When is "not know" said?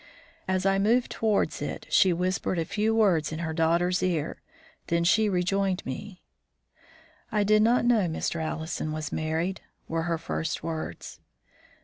7.61-8.07